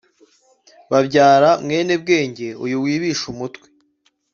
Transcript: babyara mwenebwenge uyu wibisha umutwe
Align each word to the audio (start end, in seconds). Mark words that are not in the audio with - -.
babyara 0.91 1.49
mwenebwenge 1.63 2.47
uyu 2.63 2.77
wibisha 2.83 3.25
umutwe 3.33 3.67